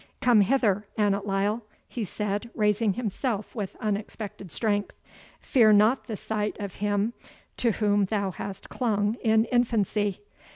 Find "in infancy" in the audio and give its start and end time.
9.23-10.21